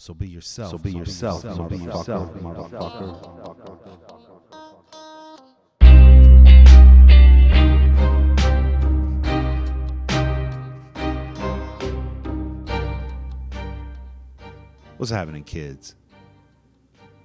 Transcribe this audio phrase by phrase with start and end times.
[0.00, 0.70] So be yourself.
[0.70, 3.20] So be yourself, motherfucker, motherfucker.
[14.96, 15.96] What's happening, kids?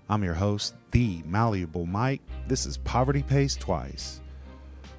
[0.10, 2.20] I'm your host, the malleable Mike.
[2.46, 4.20] This is Poverty Pays Twice,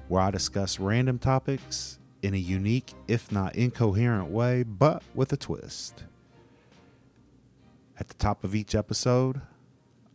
[0.07, 5.37] where I discuss random topics in a unique, if not incoherent way, but with a
[5.37, 6.05] twist.
[7.99, 9.41] At the top of each episode,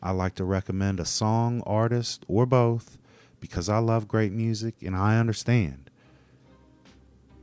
[0.00, 2.96] I like to recommend a song, artist, or both
[3.40, 5.90] because I love great music and I understand.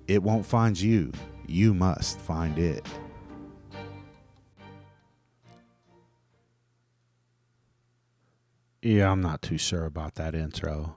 [0.08, 1.12] It won't find you,
[1.46, 2.88] you must find it.
[8.82, 10.96] Yeah, I'm not too sure about that intro.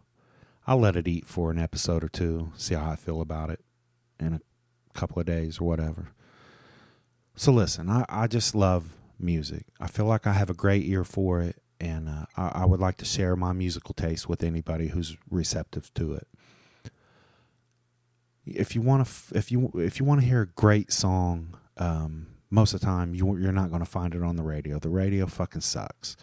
[0.68, 3.60] I'll let it eat for an episode or two, see how I feel about it
[4.20, 4.40] in a
[4.95, 6.12] couple of days or whatever.
[7.34, 9.66] So, listen, I, I just love music.
[9.80, 12.80] I feel like I have a great ear for it, and uh, I, I would
[12.80, 16.29] like to share my musical taste with anybody who's receptive to it.
[18.45, 22.26] If you want to, if you if you want to hear a great song, um,
[22.51, 24.79] most of the time you you're not going to find it on the radio.
[24.79, 26.16] The radio fucking sucks.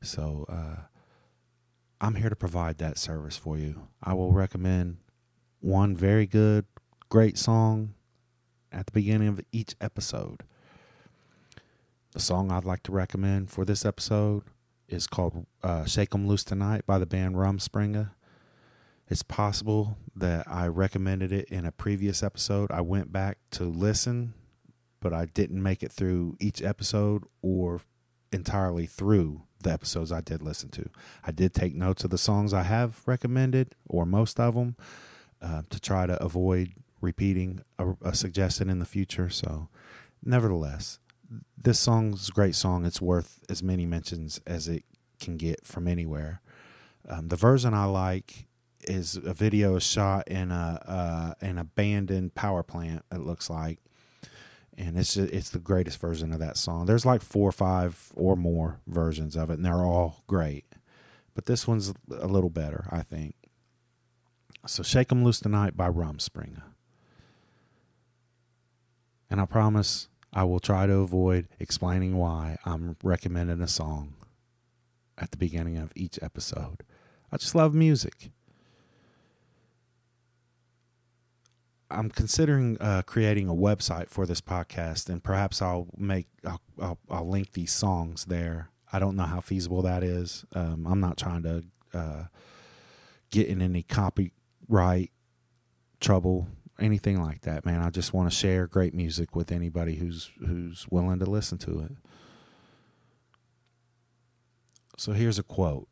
[0.00, 0.82] So uh,
[2.00, 3.88] I'm here to provide that service for you.
[4.02, 4.98] I will recommend
[5.60, 6.64] one very good,
[7.08, 7.94] great song
[8.70, 10.42] at the beginning of each episode.
[12.18, 14.42] The song I'd like to recommend for this episode
[14.88, 18.10] is called uh, Shake 'em Loose Tonight by the band Rum Rumspringa.
[19.06, 22.72] It's possible that I recommended it in a previous episode.
[22.72, 24.34] I went back to listen,
[24.98, 27.82] but I didn't make it through each episode or
[28.32, 30.90] entirely through the episodes I did listen to.
[31.24, 34.74] I did take notes of the songs I have recommended, or most of them,
[35.40, 39.30] uh, to try to avoid repeating a, a suggestion in the future.
[39.30, 39.68] So,
[40.24, 40.98] nevertheless,
[41.56, 42.84] this song's a great song.
[42.84, 44.84] It's worth as many mentions as it
[45.20, 46.40] can get from anywhere.
[47.08, 48.46] Um, the version I like
[48.82, 53.04] is a video shot in a uh, an abandoned power plant.
[53.12, 53.78] It looks like,
[54.76, 56.86] and it's it's the greatest version of that song.
[56.86, 60.64] There's like four or five or more versions of it, and they're all great.
[61.34, 63.34] But this one's a little better, I think.
[64.66, 66.62] So "Shake 'Em Loose Tonight" by Rumspringa,
[69.30, 74.14] and I promise I will try to avoid explaining why I'm recommending a song
[75.16, 76.82] at the beginning of each episode.
[77.32, 78.30] I just love music.
[81.90, 86.98] I'm considering uh, creating a website for this podcast, and perhaps I'll make I'll, I'll,
[87.10, 88.70] I'll link these songs there.
[88.92, 90.44] I don't know how feasible that is.
[90.54, 92.24] Um, I'm not trying to uh,
[93.30, 95.10] get in any copyright
[96.00, 97.80] trouble, anything like that, man.
[97.80, 101.80] I just want to share great music with anybody who's who's willing to listen to
[101.80, 101.92] it.
[104.96, 105.88] So here's a quote.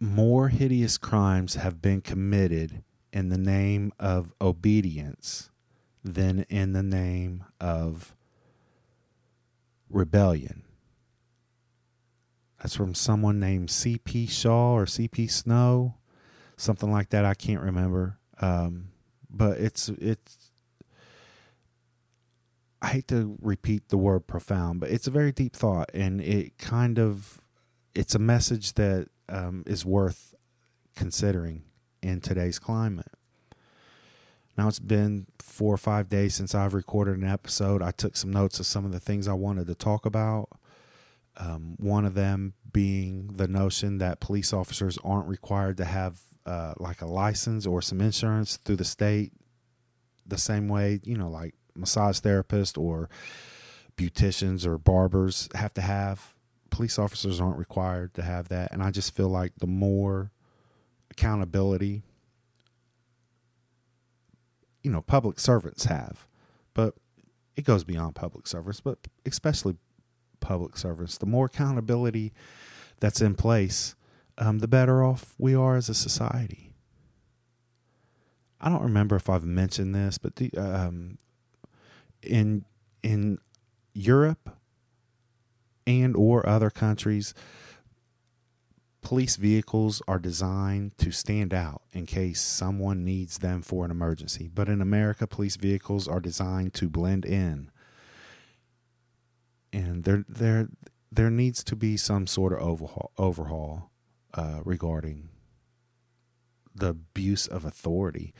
[0.00, 2.82] more hideous crimes have been committed
[3.12, 5.50] in the name of obedience
[6.02, 8.14] than in the name of
[9.90, 10.62] rebellion.
[12.60, 14.26] That's from someone named C.P.
[14.26, 15.28] Shaw or C.P.
[15.28, 15.94] Snow,
[16.56, 17.24] something like that.
[17.24, 18.88] I can't remember, um,
[19.30, 20.52] but it's it's.
[22.82, 26.58] I hate to repeat the word profound, but it's a very deep thought, and it
[26.58, 27.40] kind of
[27.94, 30.34] it's a message that um, is worth
[30.94, 31.62] considering
[32.02, 33.12] in today's climate.
[34.56, 37.82] Now it's been four or five days since I've recorded an episode.
[37.82, 40.48] I took some notes of some of the things I wanted to talk about.
[41.40, 46.74] Um, one of them being the notion that police officers aren't required to have uh,
[46.78, 49.32] like a license or some insurance through the state,
[50.26, 53.08] the same way you know, like massage therapists or
[53.96, 56.34] beauticians or barbers have to have
[56.70, 58.72] police officers aren't required to have that.
[58.72, 60.30] And I just feel like the more
[61.10, 62.02] accountability,
[64.82, 66.26] you know, public servants have,
[66.74, 66.94] but
[67.56, 69.76] it goes beyond public servants, but especially
[70.40, 72.32] public servants, the more accountability
[73.00, 73.94] that's in place,
[74.38, 76.72] um, the better off we are as a society.
[78.60, 81.18] I don't remember if I've mentioned this, but the, um,
[82.22, 82.64] in
[83.02, 83.38] in
[83.94, 84.50] Europe,
[85.86, 87.34] and or other countries
[89.02, 94.48] police vehicles are designed to stand out in case someone needs them for an emergency
[94.54, 97.70] but in america police vehicles are designed to blend in
[99.72, 100.68] and there there
[101.12, 103.90] there needs to be some sort of overhaul overhaul
[104.34, 105.28] uh, regarding
[106.74, 108.32] the abuse of authority,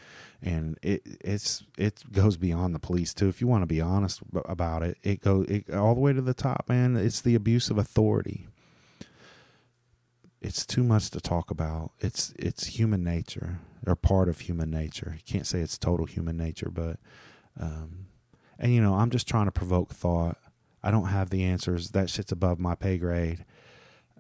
[0.43, 3.29] and it it's it goes beyond the police too.
[3.29, 6.23] If you want to be honest about it, it goes it, all the way to
[6.23, 6.97] the top, man.
[6.97, 8.49] It's the abuse of authority.
[10.41, 11.93] It's too much to talk about.
[12.01, 15.15] It's it's human nature or part of human nature.
[15.17, 16.99] You can't say it's total human nature, but
[17.59, 18.07] um,
[18.59, 20.39] and you know, I'm just trying to provoke thought.
[20.83, 21.91] I don't have the answers.
[21.91, 23.45] That shit's above my pay grade.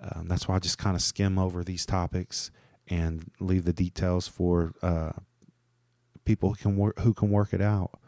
[0.00, 2.50] Um, that's why I just kind of skim over these topics
[2.88, 5.12] and leave the details for uh,
[6.24, 7.98] people who can work who can work it out.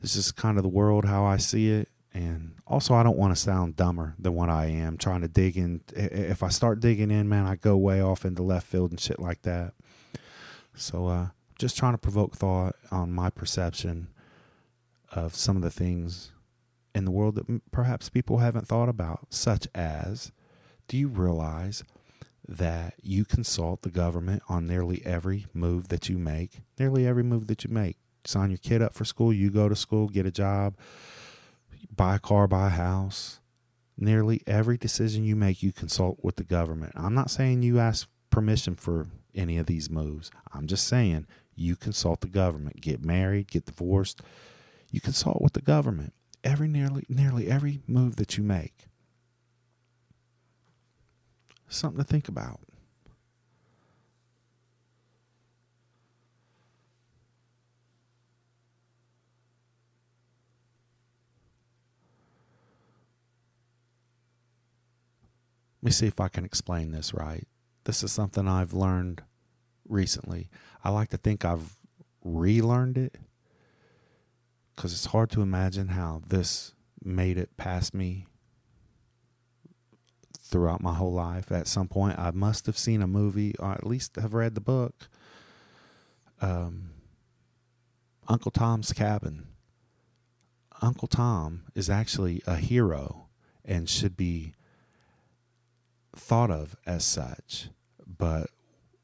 [0.00, 3.34] This is kind of the world how I see it, and also I don't want
[3.34, 4.96] to sound dumber than what I am.
[4.96, 5.82] Trying to dig in.
[5.94, 9.20] If I start digging in, man, I go way off into left field and shit
[9.20, 9.74] like that.
[10.74, 11.28] So, uh,
[11.58, 14.08] just trying to provoke thought on my perception
[15.12, 16.32] of some of the things
[16.94, 20.32] in the world that perhaps people haven't thought about, such as
[20.88, 21.84] do you realize
[22.46, 26.60] that you consult the government on nearly every move that you make?
[26.78, 27.96] Nearly every move that you make.
[28.24, 30.74] Sign your kid up for school, you go to school, get a job,
[31.94, 33.40] buy a car, buy a house.
[33.96, 36.92] Nearly every decision you make, you consult with the government.
[36.96, 40.30] I'm not saying you ask permission for any of these moves.
[40.52, 42.80] I'm just saying you consult the government.
[42.80, 44.22] Get married, get divorced.
[44.90, 46.14] You consult with the government
[46.44, 48.86] every nearly nearly every move that you make.
[51.68, 52.60] Something to think about.
[65.82, 67.46] Let me see if I can explain this right.
[67.84, 69.22] This is something I've learned
[69.88, 70.50] recently.
[70.84, 71.76] I like to think I've
[72.22, 73.16] relearned it
[74.80, 76.72] because it's hard to imagine how this
[77.04, 78.26] made it past me
[80.40, 81.52] throughout my whole life.
[81.52, 84.62] At some point, I must have seen a movie, or at least have read the
[84.62, 85.10] book.
[86.40, 86.92] Um,
[88.26, 89.48] Uncle Tom's Cabin.
[90.80, 93.26] Uncle Tom is actually a hero
[93.66, 94.54] and should be
[96.16, 97.68] thought of as such,
[98.06, 98.48] but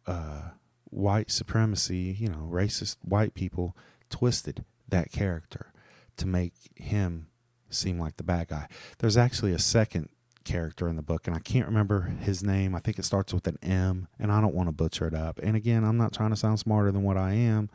[0.06, 0.52] uh,
[0.84, 3.76] white supremacy, you know, racist white people
[4.08, 5.72] twisted that character
[6.16, 7.28] to make him
[7.70, 8.68] seem like the bad guy.
[8.98, 10.08] There's actually a second
[10.44, 12.74] character in the book, and I can't remember his name.
[12.74, 15.38] I think it starts with an M, and I don't want to butcher it up.
[15.42, 17.68] And again, I'm not trying to sound smarter than what I am,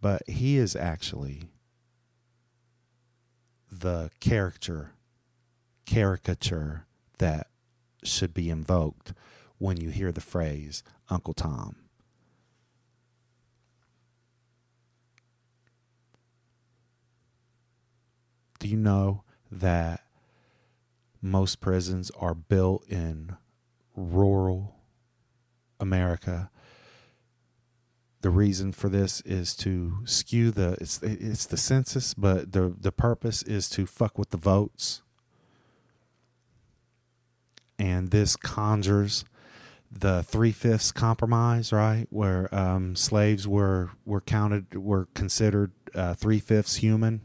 [0.00, 1.50] but he is actually
[3.70, 4.92] the character
[5.84, 6.86] caricature
[7.18, 7.48] that
[8.04, 9.12] should be invoked
[9.58, 11.76] when you hear the phrase Uncle Tom.
[18.62, 20.04] Do you know that
[21.20, 23.34] most prisons are built in
[23.96, 24.76] rural
[25.80, 26.48] America?
[28.20, 32.92] The reason for this is to skew the it's it's the census, but the the
[32.92, 35.02] purpose is to fuck with the votes.
[37.80, 39.24] And this conjures
[39.90, 46.38] the three fifths compromise, right, where um, slaves were were counted were considered uh, three
[46.38, 47.22] fifths human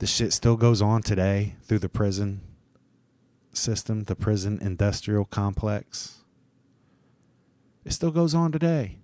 [0.00, 2.40] the shit still goes on today through the prison
[3.52, 6.24] system, the prison industrial complex.
[7.84, 8.96] It still goes on today.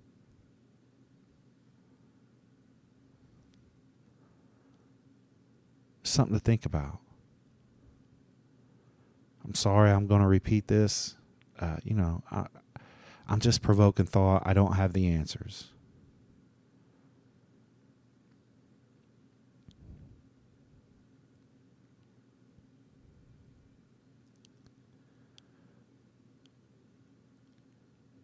[6.01, 6.97] Something to think about.
[9.45, 11.15] I'm sorry I'm going to repeat this.
[11.59, 12.47] Uh, you know, I,
[13.27, 14.41] I'm just provoking thought.
[14.47, 15.69] I don't have the answers.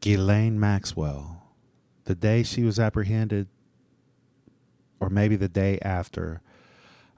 [0.04, 1.42] Ghislaine Maxwell,
[2.04, 3.48] the day she was apprehended,
[5.00, 6.42] or maybe the day after,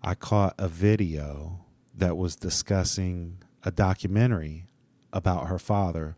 [0.03, 1.65] I caught a video
[1.95, 4.67] that was discussing a documentary
[5.11, 6.15] about her father,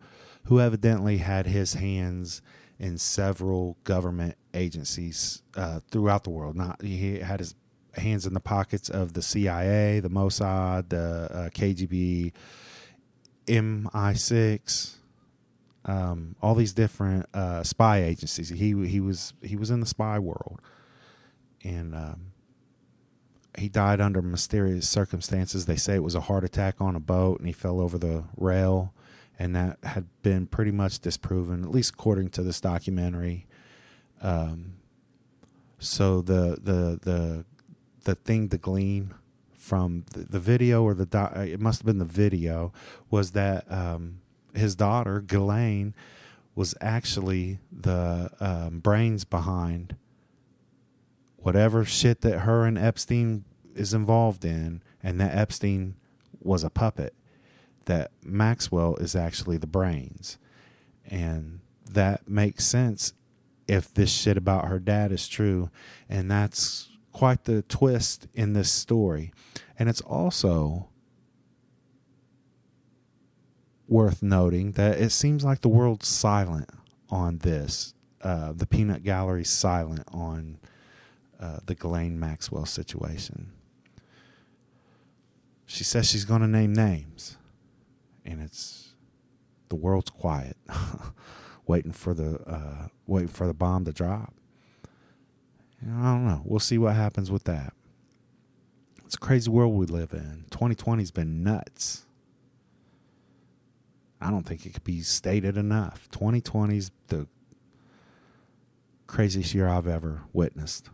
[0.48, 2.42] who evidently had his hands
[2.78, 6.58] in several government agencies uh, throughout the world.
[6.58, 7.56] Not he had his
[7.94, 12.34] hands in the pockets of the CIA, the Mossad, the uh, KGB,
[13.46, 14.98] MI6,
[15.88, 18.50] um, all these different uh, spy agencies.
[18.50, 20.62] He he was he was in the spy world,
[21.64, 22.34] and um,
[23.58, 25.66] he died under mysterious circumstances.
[25.66, 28.26] They say it was a heart attack on a boat, and he fell over the
[28.36, 28.94] rail,
[29.40, 33.48] and that had been pretty much disproven, at least according to this documentary.
[34.22, 34.74] Um,
[35.80, 37.46] so the the the
[38.04, 39.14] the thing to glean
[39.54, 42.72] from the, the video or the it must have been the video
[43.10, 44.22] was that um,
[44.58, 45.94] his daughter Ghislaine
[46.56, 49.96] was actually the um, brains behind
[51.38, 53.46] whatever shit that her and Epstein
[53.76, 55.96] is involved in, and that Epstein
[56.42, 57.14] was a puppet.
[57.86, 60.38] That Maxwell is actually the brains,
[61.06, 63.14] and that makes sense
[63.68, 65.70] if this shit about her dad is true,
[66.10, 69.32] and that's quite the twist in this story,
[69.80, 70.90] and it's also
[73.88, 76.70] worth noting that it seems like the world's silent
[77.10, 77.94] on this.
[78.22, 80.58] Uh, the Peanut Gallery's silent on
[81.40, 83.52] uh, the Ghislaine Maxwell situation.
[85.66, 87.38] She says she's going to name names,
[88.26, 88.96] and it's
[89.70, 90.58] the world's quiet,
[91.68, 94.34] waiting for the uh, waiting for the bomb to drop.
[95.82, 96.42] Know, I don't know.
[96.44, 97.74] We'll see what happens with that.
[99.06, 100.46] It's a crazy world we live in.
[100.50, 102.07] 2020's been nuts.
[104.28, 106.10] I don't think it could be stated enough.
[106.12, 107.28] 2020's the
[109.08, 110.90] craziest year I've ever witnessed.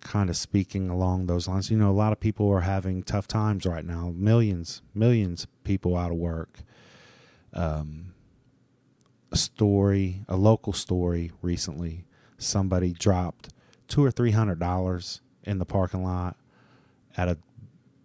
[0.00, 3.26] Kind of speaking along those lines, you know, a lot of people are having tough
[3.26, 4.12] times right now.
[4.14, 6.58] Millions, millions of people out of work.
[7.54, 8.12] Um,
[9.32, 12.04] a story, a local story recently,
[12.36, 13.48] somebody dropped
[13.86, 16.36] two or three hundred dollars in the parking lot
[17.16, 17.38] at a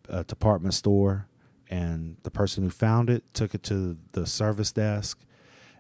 [0.10, 1.28] a department store,
[1.70, 5.20] and the person who found it took it to the service desk,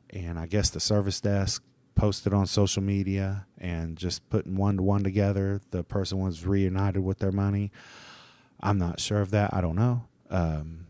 [0.09, 1.63] and I guess the service desk
[1.95, 7.03] posted on social media and just putting one to one together, the person was reunited
[7.03, 7.71] with their money.
[8.59, 9.53] I'm not sure of that.
[9.53, 10.05] I don't know.
[10.29, 10.85] Um,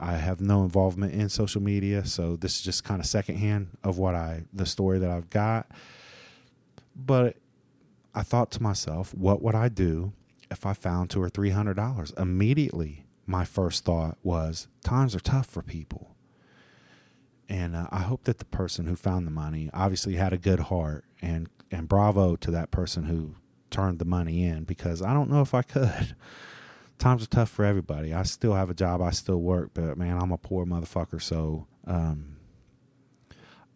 [0.00, 3.98] I have no involvement in social media, so this is just kind of secondhand of
[3.98, 5.70] what I the story that I've got.
[6.96, 7.36] But
[8.14, 10.12] I thought to myself, what would I do
[10.50, 12.12] if I found two or three hundred dollars?
[12.16, 16.14] Immediately, my first thought was times are tough for people,
[17.48, 20.60] and uh, I hope that the person who found the money obviously had a good
[20.60, 23.34] heart, and and bravo to that person who
[23.70, 26.16] turned the money in because I don't know if I could.
[26.98, 28.12] Times are tough for everybody.
[28.12, 29.00] I still have a job.
[29.00, 31.22] I still work, but man, I'm a poor motherfucker.
[31.22, 32.38] So um,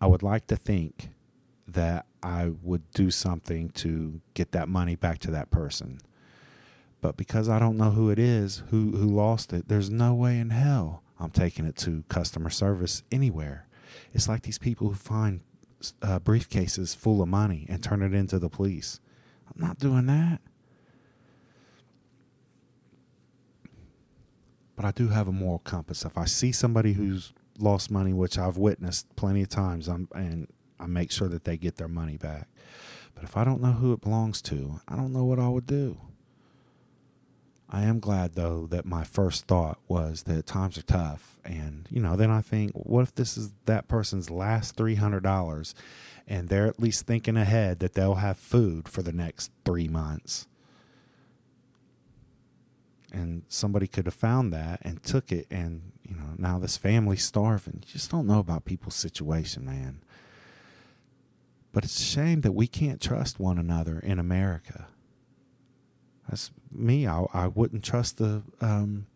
[0.00, 1.10] I would like to think
[1.68, 6.00] that I would do something to get that money back to that person.
[7.02, 10.38] But because I don't know who it is, who who lost it, there's no way
[10.38, 13.66] in hell I'm taking it to customer service anywhere.
[14.14, 15.40] It's like these people who find
[16.00, 19.00] uh, briefcases full of money and turn it into the police.
[19.48, 20.40] I'm not doing that.
[24.76, 26.04] But I do have a moral compass.
[26.04, 30.46] If I see somebody who's lost money, which I've witnessed plenty of times, I'm, and
[30.78, 32.48] I make sure that they get their money back.
[33.14, 35.66] But if I don't know who it belongs to, I don't know what I would
[35.66, 35.98] do.
[37.74, 42.00] I am glad though that my first thought was that times are tough, and you
[42.00, 45.74] know, then I think, what if this is that person's last three hundred dollars,
[46.28, 50.46] and they're at least thinking ahead that they'll have food for the next three months,
[53.10, 57.24] and somebody could have found that and took it, and you know, now this family's
[57.24, 57.82] starving.
[57.86, 60.02] You just don't know about people's situation, man.
[61.72, 64.88] But it's a shame that we can't trust one another in America.
[66.32, 67.06] That's me.
[67.06, 69.06] I, I wouldn't trust the um,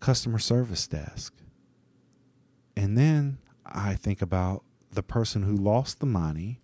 [0.00, 1.34] customer service desk.
[2.74, 6.62] And then I think about the person who lost the money.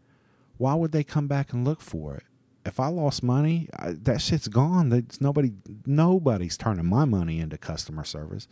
[0.57, 2.23] Why would they come back and look for it?
[2.65, 4.89] If I lost money, I, that shit's gone.
[4.89, 5.53] That's nobody.
[5.85, 8.49] Nobody's turning my money into customer service.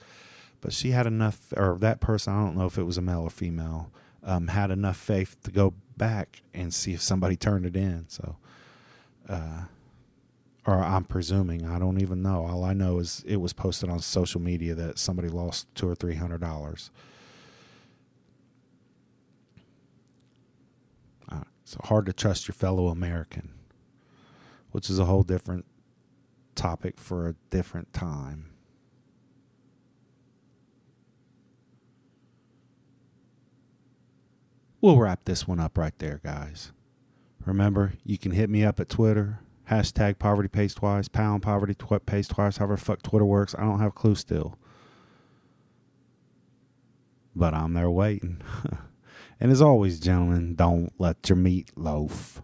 [0.60, 2.34] But she had enough, or that person.
[2.34, 3.90] I don't know if it was a male or female.
[4.22, 8.04] Um, had enough faith to go back and see if somebody turned it in.
[8.08, 8.36] So,
[9.26, 9.62] uh,
[10.66, 12.46] or I'm presuming I don't even know.
[12.46, 15.94] All I know is it was posted on social media that somebody lost two or
[15.94, 16.90] three hundred dollars.
[21.66, 23.50] So hard to trust your fellow American,
[24.70, 25.64] which is a whole different
[26.54, 28.50] topic for a different time.
[34.80, 36.70] We'll wrap this one up right there, guys.
[37.44, 42.04] Remember, you can hit me up at Twitter, hashtag poverty pays twice, pound poverty tw-
[42.04, 43.54] pays twice, however fuck Twitter works.
[43.58, 44.58] I don't have a clue still.
[47.34, 48.40] But I'm there waiting.
[49.40, 52.40] and as always, gentlemen, don't let your meat loaf.